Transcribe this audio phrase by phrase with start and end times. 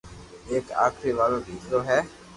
[0.51, 1.99] ايڪ آخري وارو ديڪرو ھي